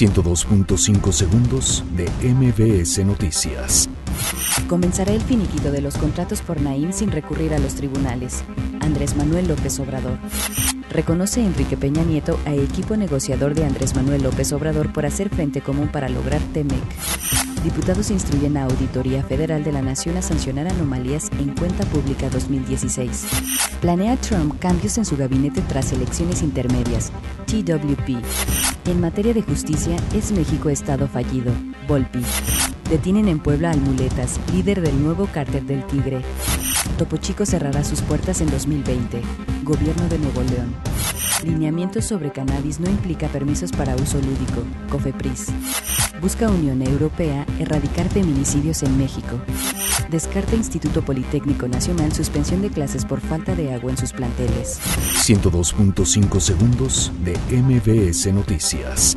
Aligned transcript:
102.5 0.00 1.12
segundos 1.12 1.84
de 1.94 2.08
MBS 2.26 3.04
Noticias. 3.04 3.86
Comenzará 4.66 5.12
el 5.12 5.20
finiquito 5.20 5.70
de 5.70 5.82
los 5.82 5.98
contratos 5.98 6.40
por 6.40 6.58
Naim 6.62 6.90
sin 6.90 7.10
recurrir 7.10 7.52
a 7.52 7.58
los 7.58 7.74
tribunales. 7.74 8.42
Andrés 8.80 9.14
Manuel 9.14 9.48
López 9.48 9.78
Obrador. 9.78 10.16
Reconoce 10.88 11.44
Enrique 11.44 11.76
Peña 11.76 12.02
Nieto 12.02 12.40
a 12.46 12.54
equipo 12.54 12.96
negociador 12.96 13.54
de 13.54 13.66
Andrés 13.66 13.94
Manuel 13.94 14.22
López 14.22 14.54
Obrador 14.54 14.90
por 14.90 15.04
hacer 15.04 15.28
frente 15.28 15.60
común 15.60 15.88
para 15.88 16.08
lograr 16.08 16.40
TEMEC. 16.54 16.82
Diputados 17.62 18.10
instruyen 18.10 18.56
a 18.56 18.64
Auditoría 18.64 19.22
Federal 19.22 19.62
de 19.64 19.72
la 19.72 19.82
Nación 19.82 20.16
a 20.16 20.22
sancionar 20.22 20.66
anomalías 20.66 21.28
en 21.38 21.54
cuenta 21.54 21.84
pública 21.84 22.30
2016. 22.30 23.26
Planea 23.82 24.16
Trump 24.16 24.58
cambios 24.60 24.96
en 24.96 25.04
su 25.04 25.18
gabinete 25.18 25.60
tras 25.60 25.92
elecciones 25.92 26.40
intermedias. 26.40 27.12
TWP. 27.44 28.69
En 28.86 29.00
materia 29.00 29.34
de 29.34 29.42
justicia, 29.42 29.96
es 30.14 30.32
México 30.32 30.70
Estado 30.70 31.06
fallido. 31.06 31.52
Volpi. 31.86 32.22
Detienen 32.88 33.28
en 33.28 33.38
Puebla 33.38 33.70
al 33.70 33.80
Muletas, 33.80 34.40
líder 34.52 34.80
del 34.80 35.02
nuevo 35.02 35.26
cártel 35.26 35.66
del 35.66 35.86
Tigre. 35.86 36.22
Topo 36.98 37.18
Chico 37.18 37.44
cerrará 37.44 37.84
sus 37.84 38.00
puertas 38.00 38.40
en 38.40 38.50
2020. 38.50 39.20
Gobierno 39.62 40.08
de 40.08 40.18
Nuevo 40.18 40.42
León. 40.42 40.74
Lineamientos 41.44 42.06
sobre 42.06 42.32
cannabis 42.32 42.80
no 42.80 42.90
implica 42.90 43.28
permisos 43.28 43.70
para 43.70 43.94
uso 43.96 44.18
lúdico. 44.18 44.64
Cofepris. 44.90 45.48
Busca 46.20 46.48
Unión 46.48 46.82
Europea 46.82 47.46
erradicar 47.58 48.08
feminicidios 48.10 48.82
en 48.82 48.98
México. 48.98 49.40
Descarta 50.10 50.54
Instituto 50.54 51.02
Politécnico 51.02 51.66
Nacional 51.66 52.12
suspensión 52.12 52.60
de 52.60 52.68
clases 52.68 53.04
por 53.06 53.20
falta 53.20 53.54
de 53.54 53.72
agua 53.72 53.90
en 53.90 53.96
sus 53.96 54.12
planteles. 54.12 54.80
102.5 55.14 56.40
segundos 56.40 57.12
de 57.24 57.38
MBS 57.62 58.32
Noticias. 58.34 59.16